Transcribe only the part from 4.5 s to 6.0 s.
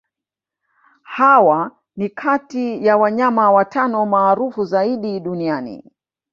zaidi duniani